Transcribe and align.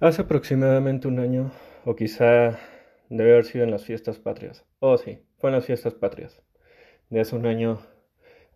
Hace 0.00 0.22
aproximadamente 0.22 1.06
un 1.06 1.20
año, 1.20 1.52
o 1.84 1.94
quizá 1.94 2.58
debe 3.08 3.30
haber 3.30 3.44
sido 3.44 3.62
en 3.62 3.70
las 3.70 3.84
fiestas 3.84 4.18
patrias. 4.18 4.64
Oh, 4.80 4.98
sí, 4.98 5.20
fue 5.38 5.50
en 5.50 5.56
las 5.56 5.66
fiestas 5.66 5.94
patrias. 5.94 6.42
De 7.10 7.20
hace 7.20 7.36
un 7.36 7.46
año 7.46 7.78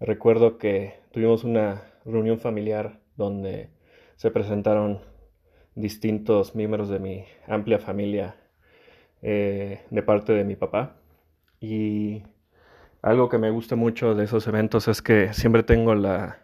recuerdo 0.01 0.59
que 0.59 0.95
tuvimos 1.12 1.45
una 1.45 1.85
reunión 2.04 2.40
familiar 2.40 2.98
donde 3.16 3.71
se 4.16 4.32
presentaron 4.32 5.01
distintos 5.77 6.56
miembros 6.56 6.88
de 6.88 6.98
mi 6.98 7.24
amplia 7.46 7.78
familia 7.78 8.34
eh, 9.22 9.82
de 9.90 10.02
parte 10.02 10.32
de 10.32 10.42
mi 10.42 10.56
papá. 10.56 10.96
Y 11.60 12.24
algo 13.00 13.28
que 13.28 13.38
me 13.38 13.50
gusta 13.50 13.76
mucho 13.76 14.16
de 14.16 14.24
esos 14.24 14.48
eventos 14.48 14.88
es 14.88 15.02
que 15.02 15.32
siempre 15.32 15.62
tengo 15.62 15.94
la, 15.94 16.41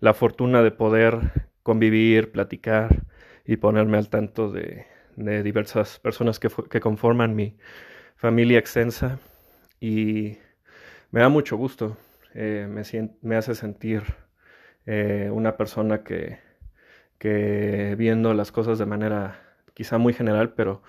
la 0.00 0.12
fortuna 0.12 0.62
de 0.62 0.70
poder 0.70 1.48
convivir, 1.62 2.30
platicar 2.30 3.04
y 3.44 3.56
ponerme 3.56 3.98
al 3.98 4.08
tanto 4.08 4.50
de, 4.50 4.86
diversas 5.16 6.00
personas 6.00 6.40
que, 6.40 6.48
que, 6.70 6.80
conforman 6.80 7.36
mi 7.36 7.56
familia 8.16 8.58
extensa. 8.58 9.18
Y 9.80 10.38
me 11.10 11.20
da 11.20 11.28
mucho 11.28 11.56
gusto, 11.56 11.96
eh, 12.34 12.66
me, 12.68 12.82
me, 13.22 13.36
hace 13.36 13.54
sentir 13.54 14.02
eh, 14.86 15.30
una 15.32 15.56
persona 15.56 16.02
que, 16.02 16.38
que, 17.18 17.94
viendo 17.98 18.34
las 18.34 18.52
cosas 18.52 18.78
de 18.78 18.86
manera 18.86 19.40
quizá 19.74 19.98
muy 19.98 20.14
general, 20.14 20.54
pero, 20.54 20.82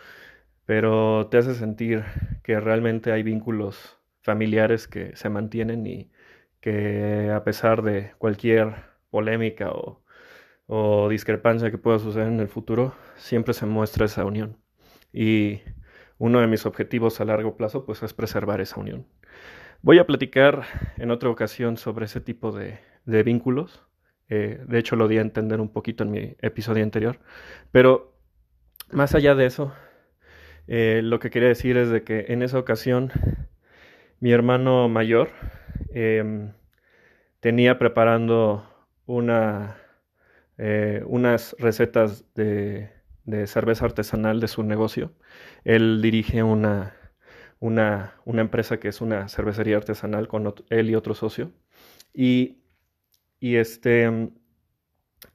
pero 0.66 1.27
te 1.30 1.38
hace 1.38 1.55
sentir 1.55 2.04
que 2.44 2.60
realmente 2.60 3.12
hay 3.12 3.24
vínculos 3.24 3.99
familiares 4.22 4.88
que 4.88 5.16
se 5.16 5.30
mantienen 5.30 5.85
y 5.88 6.12
que 6.62 7.32
a 7.32 7.44
pesar 7.44 7.84
de 7.84 8.13
cualquier 8.18 8.76
polémica 9.12 9.72
o 9.72 10.05
o 10.68 11.10
discrepancia 11.10 11.72
que 11.72 11.78
pueda 11.78 12.00
suceder 12.00 12.28
en 12.28 12.40
el 12.40 12.48
futuro, 12.48 12.96
siempre 13.16 13.54
se 13.54 13.66
muestra 13.66 14.05
esa 14.05 14.26
unión. 14.26 14.58
Y 15.14 15.62
uno 16.18 16.41
de 16.41 16.48
mis 16.48 16.66
objetivos 16.66 17.20
a 17.21 17.26
largo 17.26 17.58
plazo 17.58 17.85
pues 17.85 18.04
es 18.04 18.13
preservar 18.13 18.62
esa 18.62 18.80
unión. 18.80 19.08
Voy 19.82 19.99
a 19.99 20.08
platicar 20.08 20.63
en 20.98 21.12
otra 21.12 21.30
ocasión 21.30 21.77
sobre 21.77 22.05
ese 22.05 22.21
tipo 22.21 22.52
de, 22.52 22.80
vínculos. 23.24 23.84
Eh, 24.30 24.60
de 24.68 24.80
hecho 24.80 24.96
lo 24.96 25.08
di 25.08 25.20
a 25.20 25.21
entender 25.21 25.62
un 25.62 25.71
poquito 25.71 26.04
en 26.04 26.12
mi 26.12 26.36
episodio 26.41 26.84
anterior. 26.84 27.20
Pero 27.71 28.18
más 28.91 29.13
allá 29.13 29.36
de 29.36 29.46
eso, 29.46 29.74
eh, 30.68 31.02
lo 31.04 31.20
que 31.20 31.30
quería 31.30 31.49
decir 31.49 31.77
es 31.77 31.90
de 31.90 32.04
que 32.04 32.26
en 32.30 32.41
esa 32.41 32.58
ocasión 32.58 33.12
mi 34.20 34.32
hermano 34.32 34.90
mayor 34.90 35.30
em, 35.93 36.54
tenía 37.40 37.77
preparando 37.77 38.68
una 39.05 39.77
eh, 40.58 41.04
unas 41.08 41.56
recetas 41.60 42.26
de, 42.34 42.92
cerveza 43.48 43.86
artesanal 43.86 44.40
de 44.40 44.48
su 44.48 44.64
negocio. 44.64 45.14
Él 45.64 46.02
dirige 46.02 46.44
una, 46.44 46.96
una, 47.60 48.14
empresa 48.26 48.80
que 48.80 48.88
es 48.90 49.02
una 49.02 49.28
cervecería 49.28 49.78
artesanal 49.78 50.28
con 50.28 50.54
él 50.70 50.90
y 50.90 50.96
otro 50.96 51.16
socio. 51.16 51.52
Y, 52.14 52.60
y 53.40 53.56
este, 53.58 54.04
en 54.04 54.34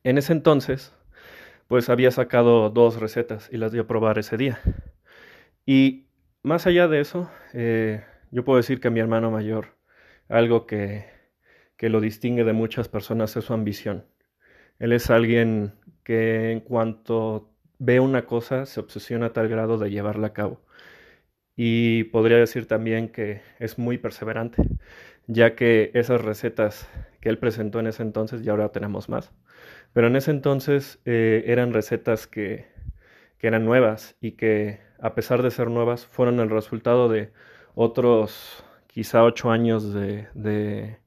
ese 0.05 0.33
entonces, 0.33 0.95
pues 1.69 1.89
había 1.89 2.11
sacado 2.11 2.71
dos 2.71 3.01
recetas 3.01 3.49
y 3.53 3.57
las 3.57 3.73
dio 3.73 3.83
a 3.83 3.87
probar 3.87 4.19
ese 4.19 4.37
día. 4.37 4.61
Y 5.67 6.09
más 6.43 6.67
allá 6.67 6.89
de 6.89 7.01
eso, 7.01 7.31
eh, 7.53 8.05
yo 8.31 8.45
puedo 8.45 8.57
decir 8.57 8.81
que 8.81 8.91
mi 8.91 9.01
hermano 9.01 9.31
mayor, 9.31 9.77
algo 10.29 10.67
que, 10.67 11.07
que 11.77 11.89
lo 11.89 12.01
distingue 12.01 12.45
de 12.45 12.53
muchas 12.53 12.89
personas 12.89 13.37
es 13.37 13.45
su 13.45 13.55
ambición. 13.55 14.05
Él 14.81 14.93
es 14.93 15.11
alguien 15.11 15.75
que 16.05 16.53
en 16.53 16.61
cuanto 16.61 17.51
ve 17.79 18.01
una 18.01 18.27
cosa 18.27 18.67
se 18.67 18.81
obsesiona 18.81 19.27
a 19.27 19.33
tal 19.33 19.49
grado 19.49 19.79
de 19.79 19.91
llevarla 19.91 20.29
a 20.29 20.33
cabo. 20.33 20.61
Y 21.57 22.05
podría 22.05 22.39
decir 22.39 22.67
también 22.67 23.11
que 23.11 23.43
es 23.59 23.79
muy 23.79 23.99
perseverante, 23.99 24.63
ya 25.27 25.55
que 25.57 25.91
esas 25.95 26.23
recetas 26.23 26.89
que 27.21 27.29
él 27.29 27.39
presentó 27.39 27.81
en 27.81 27.89
ese 27.89 28.03
entonces, 28.03 28.43
y 28.45 28.49
ahora 28.49 28.71
tenemos 28.73 29.09
más, 29.09 29.33
pero 29.93 30.07
en 30.09 30.17
ese 30.17 30.31
entonces 30.31 31.01
eh, 31.05 31.45
eran 31.47 31.73
recetas 31.73 32.27
que, 32.27 32.67
eran 33.41 33.65
nuevas 33.65 34.17
y 34.21 34.33
que 34.33 34.81
a 35.01 35.15
pesar 35.15 35.43
de 35.43 35.51
ser 35.51 35.71
nuevas 35.71 36.07
fueron 36.07 36.41
el 36.41 36.51
resultado 36.51 37.09
de 37.09 37.33
otros 37.75 38.65
quizá 38.87 39.25
ocho 39.25 39.51
años 39.51 39.95
de, 39.95 40.29
de 40.35 40.99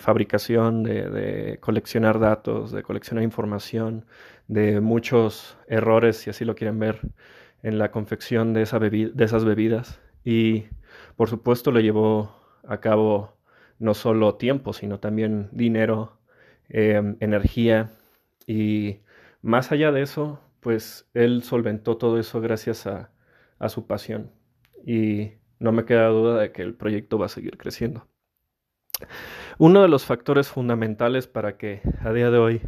fabricación, 0.00 0.82
de, 0.82 1.58
coleccionar 1.60 2.18
datos, 2.18 2.72
de 2.72 2.82
coleccionar 2.82 3.24
información, 3.24 4.06
de 4.48 4.80
muchos 4.80 5.58
errores, 5.68 6.16
si 6.18 6.30
así 6.30 6.44
lo 6.44 6.54
quieren 6.54 6.78
ver, 6.78 7.00
en 7.62 7.78
la 7.78 7.90
confección 7.90 8.54
de, 8.54 8.62
esa 8.62 8.78
de 8.78 9.12
esas 9.18 9.44
bebidas. 9.44 10.00
Y 10.24 10.66
por 11.16 11.28
supuesto 11.28 11.72
le 11.72 11.82
llevó 11.82 12.34
a 12.66 12.80
cabo 12.80 13.36
no 13.78 13.94
solo 13.94 14.36
tiempo, 14.36 14.72
sino 14.72 15.00
también 15.00 15.48
dinero, 15.52 16.18
em, 16.68 17.16
energía 17.20 17.90
y 18.46 19.00
más 19.42 19.72
allá 19.72 19.92
de 19.92 20.02
eso, 20.02 20.40
pues 20.60 21.08
él 21.14 21.42
solventó 21.42 21.96
todo 21.96 22.18
eso 22.18 22.40
gracias 22.40 22.86
a, 22.86 23.10
a 23.58 23.68
su 23.68 23.86
pasión 23.86 24.32
y 24.86 25.32
no 25.58 25.72
me 25.72 25.84
queda 25.84 26.08
duda 26.08 26.40
de 26.40 26.52
que 26.52 26.62
el 26.62 26.74
proyecto 26.74 27.18
va 27.18 27.26
a 27.26 27.28
seguir 27.28 27.56
creciendo. 27.58 28.09
Uno 29.58 29.82
de 29.82 29.88
los 29.88 30.04
factores 30.04 30.48
fundamentales 30.48 31.26
para 31.26 31.56
que 31.56 31.82
a 32.02 32.12
día 32.12 32.30
de 32.30 32.38
hoy 32.38 32.62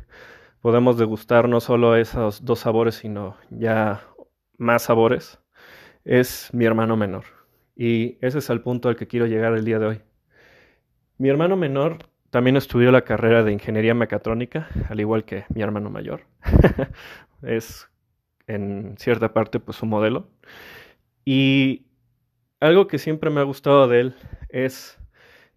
podamos 0.60 0.96
degustar 0.98 1.48
no 1.48 1.60
solo 1.60 1.96
esos 1.96 2.44
dos 2.44 2.60
sabores, 2.60 2.96
sino 2.96 3.36
ya 3.50 4.02
más 4.58 4.82
sabores, 4.82 5.40
es 6.04 6.50
mi 6.52 6.64
hermano 6.64 6.96
menor. 6.96 7.24
Y 7.76 8.18
ese 8.20 8.38
es 8.38 8.50
el 8.50 8.60
punto 8.60 8.88
al 8.88 8.96
que 8.96 9.06
quiero 9.06 9.26
llegar 9.26 9.54
el 9.54 9.64
día 9.64 9.78
de 9.78 9.86
hoy. 9.86 10.00
Mi 11.18 11.28
hermano 11.28 11.56
menor 11.56 11.98
también 12.30 12.56
estudió 12.56 12.90
la 12.92 13.02
carrera 13.02 13.42
de 13.42 13.52
ingeniería 13.52 13.94
mecatrónica, 13.94 14.68
al 14.88 15.00
igual 15.00 15.24
que 15.24 15.44
mi 15.54 15.62
hermano 15.62 15.90
mayor. 15.90 16.22
es 17.42 17.88
en 18.46 18.94
cierta 18.98 19.32
parte 19.32 19.60
pues 19.60 19.76
su 19.76 19.86
modelo. 19.86 20.28
Y 21.24 21.86
algo 22.60 22.86
que 22.86 22.98
siempre 22.98 23.30
me 23.30 23.40
ha 23.40 23.44
gustado 23.44 23.88
de 23.88 24.00
él 24.00 24.16
es 24.48 24.98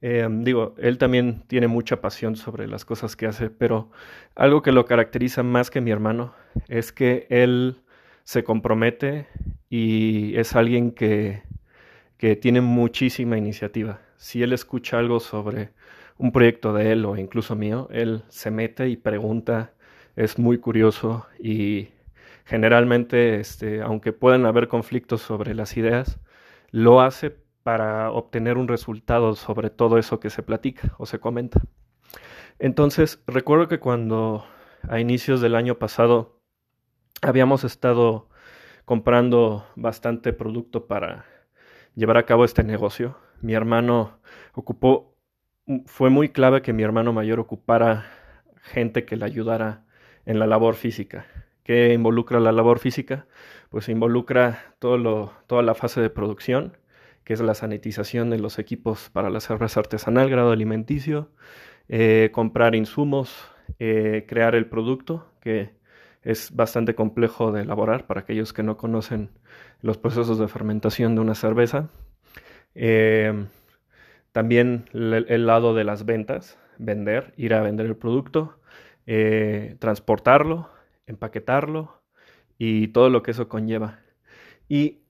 Em, 0.08 0.44
digo, 0.44 0.76
él 0.78 1.00
también 1.00 1.42
tiene 1.48 1.68
mucha 1.68 2.00
pasión 2.00 2.36
sobre 2.36 2.68
las 2.68 2.86
cosas 2.86 3.16
que 3.16 3.26
hace, 3.26 3.50
pero 3.50 3.90
algo 4.36 4.62
que 4.62 4.72
lo 4.72 4.86
caracteriza 4.86 5.42
más 5.42 5.72
que 5.72 5.82
mi 5.82 5.90
hermano 5.90 6.36
es 6.68 6.92
que 6.92 7.26
él 7.32 7.82
se 8.24 8.44
compromete 8.44 9.26
y 9.68 10.38
es 10.38 10.56
alguien 10.56 10.92
que, 10.92 11.42
que 12.20 12.36
tiene 12.36 12.62
muchísima 12.62 13.36
iniciativa. 13.40 14.00
Si 14.16 14.44
él 14.44 14.54
escucha 14.54 15.00
algo 15.00 15.20
sobre 15.20 15.72
un 16.20 16.32
proyecto 16.32 16.72
de 16.72 16.92
él 16.92 17.04
o 17.06 17.18
incluso 17.18 17.56
mío, 17.56 17.88
él 17.92 18.22
se 18.30 18.52
mete 18.52 18.88
y 18.90 18.98
pregunta, 18.98 19.74
es 20.16 20.38
muy 20.38 20.60
curioso 20.60 21.26
y 21.40 21.88
generalmente, 22.46 23.40
este, 23.40 23.82
aunque 23.82 24.14
pueden 24.14 24.46
haber 24.46 24.68
conflictos 24.68 25.22
sobre 25.24 25.56
las 25.56 25.76
ideas, 25.78 26.20
lo 26.70 27.02
hace 27.02 27.36
para 27.66 28.12
obtener 28.12 28.60
un 28.60 28.68
resultado 28.68 29.34
sobre 29.34 29.72
todo 29.72 29.98
eso 29.98 30.20
que 30.20 30.30
se 30.30 30.44
platica 30.44 30.94
o 31.00 31.08
se 31.08 31.18
comenta. 31.18 31.64
Entonces, 32.60 33.24
recuerdo 33.26 33.68
que 33.68 33.80
cuando 33.80 34.46
a 34.88 35.00
inicios 35.00 35.42
del 35.42 35.56
año 35.56 35.80
pasado 35.80 36.44
habíamos 37.24 37.64
estado 37.64 38.30
comprando 38.86 39.66
bastante 39.76 40.32
producto 40.32 40.86
para 40.86 41.26
llevar 41.96 42.18
a 42.18 42.28
cabo 42.28 42.46
este 42.46 42.64
negocio, 42.64 43.18
mi 43.42 43.56
hermano 43.56 44.20
ocupó, 44.54 45.16
fue 45.88 46.12
muy 46.12 46.30
clave 46.30 46.62
que 46.62 46.72
mi 46.72 46.84
hermano 46.84 47.14
mayor 47.14 47.40
ocupara 47.40 48.06
gente 48.62 49.06
que 49.06 49.16
le 49.16 49.26
ayudara 49.26 49.86
en 50.28 50.38
la 50.38 50.46
labor 50.46 50.76
física. 50.76 51.26
¿Qué 51.64 51.94
involucra 51.94 52.40
la 52.40 52.52
labor 52.52 52.78
física? 52.78 53.26
Pues 53.70 53.90
involucra 53.90 54.76
todo 54.78 55.00
lo, 55.00 55.34
toda 55.48 55.64
la 55.64 55.74
fase 55.74 56.00
de 56.00 56.12
producción, 56.12 56.78
que 57.26 57.34
es 57.34 57.42
la 57.42 57.56
sanitización 57.56 58.30
de 58.30 58.38
los 58.38 58.60
equipos 58.60 59.10
para 59.12 59.30
la 59.30 59.42
cerveza 59.42 59.82
artesanal, 59.82 60.30
grado 60.30 60.52
alimenticio, 60.52 61.32
eh, 61.90 62.30
comprar 62.32 62.76
insumos, 62.76 63.52
eh, 63.80 64.26
crear 64.28 64.56
el 64.56 64.68
producto, 64.68 65.28
que 65.42 65.72
es 66.22 66.56
bastante 66.56 66.94
complejo 66.96 67.52
de 67.52 67.64
elaborar 67.64 68.06
para 68.06 68.22
aquellos 68.22 68.54
que 68.54 68.64
no 68.64 68.78
conocen 68.78 69.32
los 69.82 69.98
procesos 69.98 70.38
de 70.38 70.48
fermentación 70.48 71.16
de 71.16 71.22
una 71.22 71.36
cerveza. 71.36 71.90
Eh, 72.76 73.48
también 74.32 74.86
el, 74.94 75.48
lado 75.48 75.74
de 75.74 75.84
las 75.84 76.06
ventas, 76.06 76.60
vender, 76.78 77.34
ir 77.38 77.54
a 77.56 77.62
vender 77.62 77.88
el 77.88 77.96
producto, 77.96 78.60
transportarlo, 79.80 80.70
empaquetarlo 81.08 82.02
y 82.58 82.90
todo 82.90 83.10
lo 83.10 83.24
que 83.24 83.32
eso 83.32 83.48
conlleva. 83.48 84.00
Y 84.68 85.05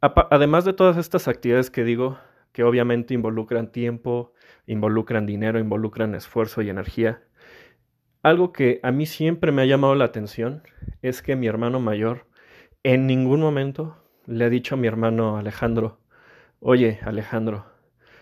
además 0.00 0.64
de 0.64 0.72
todas 0.72 0.96
estas 0.96 1.28
actividades 1.28 1.70
que 1.70 1.84
digo, 1.84 2.18
que 2.52 2.64
obviamente 2.64 3.14
involucran 3.14 3.70
tiempo, 3.70 4.32
involucran 4.66 5.26
dinero, 5.26 5.58
involucran 5.58 6.14
esfuerzo 6.14 6.62
y 6.62 6.70
energía, 6.70 7.22
algo 8.22 8.52
que 8.52 8.80
a 8.82 8.90
mí 8.92 9.06
siempre 9.06 9.50
me 9.52 9.62
ha 9.62 9.66
llamado 9.66 9.94
la 9.94 10.04
atención 10.04 10.62
es 11.00 11.22
que 11.22 11.36
mi 11.36 11.46
hermano 11.46 11.80
mayor 11.80 12.26
en 12.82 13.06
ningún 13.06 13.40
momento 13.40 13.96
le 14.26 14.44
ha 14.44 14.50
dicho 14.50 14.74
a 14.74 14.78
mi 14.78 14.86
hermano 14.86 15.38
Alejandro, 15.38 16.00
oye 16.60 16.98
Alejandro, 17.02 17.66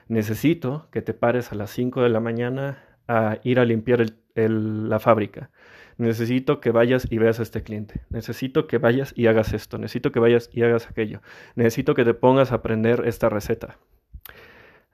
necesito 0.07 0.89
que 0.93 1.03
te 1.03 1.15
pares 1.15 1.53
a 1.53 1.57
las 1.57 1.71
5 1.71 2.03
de 2.03 2.09
la 2.11 2.21
mañana 2.21 2.85
a 3.09 3.39
ir 3.43 3.59
a 3.59 3.65
limpiar 3.65 4.05
la 4.35 4.99
fábrica. 5.01 5.51
Necesito 5.99 6.61
que 6.61 6.71
vayas 6.71 7.07
y 7.11 7.19
veas 7.19 7.41
a 7.41 7.43
este 7.43 7.63
cliente. 7.63 8.03
Necesito 8.09 8.69
que 8.69 8.79
vayas 8.79 9.13
y 9.17 9.27
hagas 9.27 9.53
esto. 9.53 9.79
Necesito 9.79 10.13
que 10.13 10.21
vayas 10.21 10.49
y 10.53 10.63
hagas 10.63 10.89
aquello. 10.89 11.21
Necesito 11.57 11.95
que 11.95 12.05
te 12.05 12.15
pongas 12.15 12.53
a 12.53 12.57
aprender 12.57 13.03
esta 13.05 13.29
receta. 13.29 13.79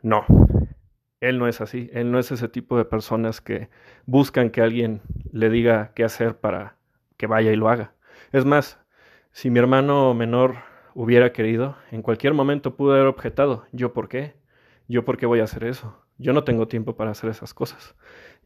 No, 0.03 0.25
él 1.21 1.39
no 1.39 1.47
es 1.47 1.61
así. 1.61 1.91
Él 1.93 2.11
no 2.11 2.19
es 2.19 2.33
ese 2.33 2.49
tipo 2.49 2.79
de 2.79 2.87
personas 2.87 3.41
que 3.41 3.69
buscan 4.07 4.51
que 4.51 4.63
alguien 4.63 5.03
le 5.31 5.51
diga 5.51 5.93
qué 5.95 6.05
hacer 6.05 6.37
para 6.37 6.77
que 7.19 7.27
vaya 7.27 7.53
y 7.53 7.57
lo 7.57 7.69
haga. 7.69 7.93
Es 8.33 8.45
más, 8.45 8.81
si 9.33 9.51
mi 9.51 9.59
hermano 9.59 10.15
menor 10.15 10.57
hubiera 10.95 11.33
querido, 11.33 11.77
en 11.91 12.03
cualquier 12.03 12.35
momento 12.35 12.77
pudo 12.77 12.95
haber 12.95 13.07
objetado. 13.07 13.67
¿Yo 13.73 13.93
por 13.93 14.09
qué? 14.09 14.35
¿Yo 14.89 15.05
por 15.05 15.17
qué 15.17 15.27
voy 15.27 15.41
a 15.41 15.45
hacer 15.45 15.65
eso? 15.65 16.04
Yo 16.19 16.33
no 16.33 16.45
tengo 16.45 16.69
tiempo 16.69 16.97
para 16.97 17.11
hacer 17.11 17.31
esas 17.31 17.55
cosas. 17.55 17.95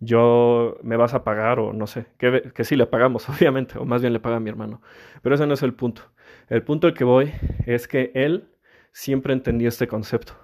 Yo 0.00 0.78
me 0.82 0.96
vas 0.96 1.14
a 1.14 1.24
pagar 1.24 1.58
o 1.58 1.72
no 1.72 1.86
sé, 1.86 2.06
que, 2.18 2.50
que 2.54 2.64
sí 2.64 2.76
le 2.76 2.86
pagamos, 2.86 3.28
obviamente, 3.30 3.78
o 3.78 3.84
más 3.84 4.00
bien 4.00 4.12
le 4.12 4.20
paga 4.20 4.36
a 4.36 4.40
mi 4.40 4.50
hermano. 4.50 4.80
Pero 5.22 5.34
ese 5.34 5.46
no 5.46 5.54
es 5.54 5.62
el 5.62 5.74
punto. 5.74 6.02
El 6.48 6.62
punto 6.62 6.86
al 6.86 6.94
que 6.94 7.04
voy 7.04 7.32
es 7.66 7.88
que 7.88 8.10
él 8.14 8.48
siempre 8.92 9.32
entendió 9.32 9.68
este 9.68 9.86
concepto. 9.86 10.34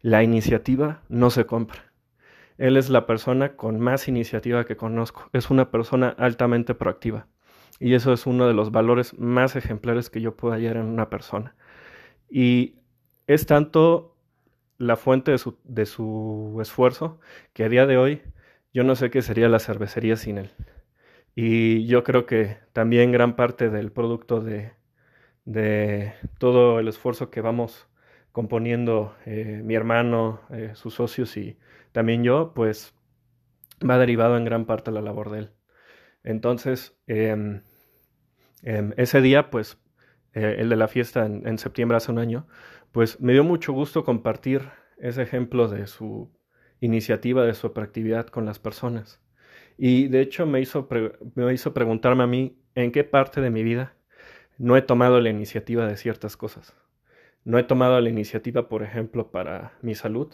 La 0.00 0.22
iniciativa 0.22 1.02
no 1.08 1.30
se 1.30 1.46
compra. 1.46 1.92
Él 2.58 2.76
es 2.76 2.90
la 2.90 3.06
persona 3.06 3.56
con 3.56 3.80
más 3.80 4.08
iniciativa 4.08 4.64
que 4.64 4.76
conozco. 4.76 5.30
Es 5.32 5.50
una 5.50 5.70
persona 5.70 6.08
altamente 6.18 6.74
proactiva. 6.74 7.26
Y 7.80 7.94
eso 7.94 8.12
es 8.12 8.26
uno 8.26 8.46
de 8.46 8.54
los 8.54 8.72
valores 8.72 9.16
más 9.18 9.54
ejemplares 9.54 10.10
que 10.10 10.20
yo 10.20 10.36
puedo 10.36 10.54
hallar 10.54 10.76
en 10.76 10.86
una 10.86 11.08
persona. 11.08 11.54
Y 12.28 12.76
es 13.28 13.46
tanto 13.46 14.16
la 14.78 14.96
fuente 14.96 15.32
de 15.32 15.38
su, 15.38 15.58
de 15.64 15.86
su 15.86 16.58
esfuerzo 16.60 17.20
que 17.52 17.64
a 17.64 17.68
día 17.68 17.86
de 17.86 17.98
hoy 17.98 18.22
yo 18.72 18.84
no 18.84 18.94
sé 18.96 19.10
qué 19.10 19.22
sería 19.22 19.48
la 19.48 19.58
cervecería 19.58 20.16
sin 20.16 20.38
él. 20.38 20.50
Y 21.34 21.86
yo 21.86 22.04
creo 22.04 22.26
que 22.26 22.58
también 22.72 23.12
gran 23.12 23.36
parte 23.36 23.70
del 23.70 23.92
producto 23.92 24.40
de, 24.40 24.72
de 25.44 26.14
todo 26.38 26.80
el 26.80 26.88
esfuerzo 26.88 27.30
que 27.30 27.40
vamos 27.40 27.88
componiendo 28.32 29.16
eh, 29.26 29.62
mi 29.64 29.74
hermano, 29.74 30.40
eh, 30.50 30.72
sus 30.74 30.94
socios 30.94 31.36
y 31.36 31.58
también 31.92 32.22
yo, 32.22 32.52
pues 32.54 32.94
va 33.88 33.98
derivado 33.98 34.36
en 34.36 34.44
gran 34.44 34.66
parte 34.66 34.90
la 34.90 35.00
labor 35.00 35.30
de 35.30 35.38
él. 35.38 35.50
Entonces, 36.22 36.96
em, 37.06 37.62
ese 38.62 39.20
día, 39.20 39.50
pues, 39.50 39.78
eh, 40.34 40.56
el 40.58 40.68
de 40.68 40.76
la 40.76 40.88
fiesta 40.88 41.26
en, 41.26 41.58
septiembre 41.58 41.96
hace 41.96 42.12
un 42.12 42.18
año, 42.18 42.46
pues 42.92 43.20
me 43.20 43.32
dio 43.32 43.44
mucho 43.44 43.72
gusto 43.72 44.04
compartir 44.04 44.70
ese 44.98 45.22
ejemplo 45.22 45.68
de 45.68 45.86
su 45.86 46.30
iniciativa, 46.80 47.44
de 47.44 47.54
su 47.54 47.72
proactividad 47.72 48.26
con 48.26 48.44
las 48.44 48.58
personas. 48.58 49.20
Y 49.76 50.08
de 50.08 50.20
hecho 50.20 50.46
me 50.46 50.60
hizo, 50.60 50.88
me 51.34 51.52
hizo 51.52 51.74
preguntarme 51.74 52.24
a 52.24 52.26
mí 52.26 52.58
en 52.74 52.92
qué 52.92 53.04
parte 53.04 53.40
de 53.40 53.50
mi 53.50 53.62
vida 53.62 53.94
no 54.58 54.76
he 54.76 54.82
tomado 54.82 55.20
la 55.20 55.30
iniciativa 55.30 55.86
de 55.86 55.96
ciertas 55.96 56.36
cosas. 56.36 56.74
No 57.44 57.58
he 57.58 57.62
tomado 57.62 58.00
la 58.00 58.08
iniciativa, 58.08 58.68
por 58.68 58.82
ejemplo, 58.82 59.30
para 59.30 59.72
mi 59.82 59.94
salud. 59.94 60.32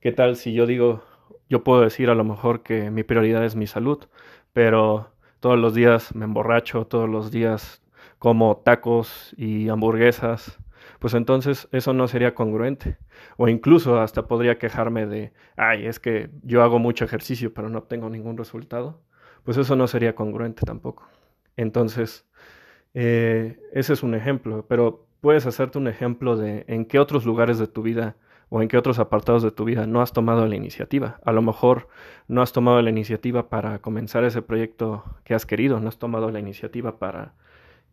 ¿Qué 0.00 0.12
tal 0.12 0.36
si 0.36 0.52
yo 0.54 0.66
digo, 0.66 1.04
yo 1.48 1.62
puedo 1.62 1.82
decir 1.82 2.10
a 2.10 2.14
lo 2.14 2.24
mejor 2.24 2.62
que 2.62 2.90
mi 2.90 3.04
prioridad 3.04 3.44
es 3.44 3.54
mi 3.54 3.66
salud, 3.66 4.06
pero 4.52 5.12
todos 5.40 5.58
los 5.58 5.74
días 5.74 6.14
me 6.14 6.24
emborracho, 6.24 6.86
todos 6.86 7.08
los 7.08 7.30
días 7.30 7.83
como 8.24 8.56
tacos 8.56 9.34
y 9.36 9.68
hamburguesas, 9.68 10.58
pues 10.98 11.12
entonces 11.12 11.68
eso 11.72 11.92
no 11.92 12.08
sería 12.08 12.34
congruente. 12.34 12.96
O 13.36 13.48
incluso 13.48 14.00
hasta 14.00 14.26
podría 14.26 14.56
quejarme 14.56 15.04
de, 15.04 15.34
ay, 15.58 15.84
es 15.84 16.00
que 16.00 16.30
yo 16.42 16.62
hago 16.62 16.78
mucho 16.78 17.04
ejercicio 17.04 17.52
pero 17.52 17.68
no 17.68 17.80
obtengo 17.80 18.08
ningún 18.08 18.38
resultado. 18.38 19.02
Pues 19.42 19.58
eso 19.58 19.76
no 19.76 19.86
sería 19.88 20.14
congruente 20.14 20.62
tampoco. 20.64 21.06
Entonces, 21.58 22.26
eh, 22.94 23.60
ese 23.74 23.92
es 23.92 24.02
un 24.02 24.14
ejemplo, 24.14 24.64
pero 24.70 25.06
puedes 25.20 25.44
hacerte 25.44 25.76
un 25.76 25.86
ejemplo 25.86 26.38
de 26.38 26.64
en 26.66 26.86
qué 26.86 26.98
otros 27.00 27.26
lugares 27.26 27.58
de 27.58 27.66
tu 27.66 27.82
vida 27.82 28.16
o 28.48 28.62
en 28.62 28.68
qué 28.68 28.78
otros 28.78 28.98
apartados 28.98 29.42
de 29.42 29.50
tu 29.50 29.66
vida 29.66 29.86
no 29.86 30.00
has 30.00 30.14
tomado 30.14 30.46
la 30.46 30.56
iniciativa. 30.56 31.20
A 31.26 31.32
lo 31.32 31.42
mejor 31.42 31.88
no 32.26 32.40
has 32.40 32.52
tomado 32.52 32.80
la 32.80 32.88
iniciativa 32.88 33.50
para 33.50 33.80
comenzar 33.80 34.24
ese 34.24 34.40
proyecto 34.40 35.04
que 35.24 35.34
has 35.34 35.44
querido, 35.44 35.78
no 35.78 35.88
has 35.88 35.98
tomado 35.98 36.30
la 36.30 36.38
iniciativa 36.38 36.98
para 36.98 37.34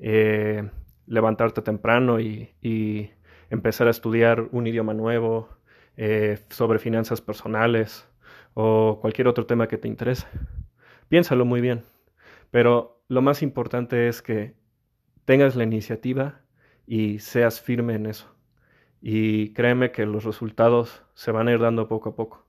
eh, 0.02 0.68
levantarte 1.06 1.62
temprano 1.62 2.20
y, 2.20 3.12
empezar 3.50 3.88
a 3.88 3.92
estudiar 3.92 4.48
un 4.54 4.66
idioma 4.66 4.94
nuevo, 4.94 5.50
eh, 5.98 6.40
sobre 6.50 6.80
finanzas 6.80 7.20
personales 7.20 8.08
o 8.54 9.00
cualquier 9.02 9.28
otro 9.28 9.46
tema 9.46 9.68
que 9.68 9.78
te 9.78 9.90
interese. 9.90 10.26
Piénsalo 11.10 11.44
muy 11.46 11.60
bien, 11.60 11.84
pero 12.50 13.04
lo 13.10 13.22
más 13.22 13.42
importante 13.44 14.08
es 14.08 14.22
que 14.22 14.56
tengas 15.26 15.58
la 15.58 15.66
iniciativa 15.66 16.42
y 16.88 17.20
seas 17.20 17.60
firme 17.60 17.96
en 17.96 18.06
eso. 18.06 18.34
Y 19.02 19.54
créeme 19.54 19.92
que 19.92 20.06
los 20.06 20.24
resultados 20.24 21.04
se 21.14 21.32
van 21.32 21.50
a 21.50 21.52
ir 21.52 21.60
dando 21.60 21.90
poco 21.90 22.10
a 22.10 22.16
poco. 22.16 22.48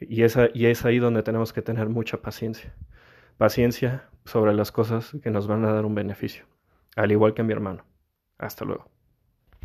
Y 0.00 0.22
y 0.22 0.66
es 0.66 0.84
ahí 0.84 0.98
donde 0.98 1.22
tenemos 1.22 1.52
que 1.52 1.62
tener 1.62 1.88
mucha 1.88 2.20
paciencia. 2.22 2.74
Paciencia 3.38 4.10
sobre 4.26 4.54
las 4.54 4.72
cosas 4.72 5.16
que 5.22 5.30
nos 5.30 5.46
van 5.46 5.64
a 5.64 5.72
dar 5.72 5.86
un 5.86 5.94
beneficio 5.94 6.46
al 6.96 7.12
igual 7.12 7.34
que 7.34 7.42
mi 7.42 7.52
hermano. 7.52 7.84
Hasta 8.38 8.64
luego. 8.64 8.95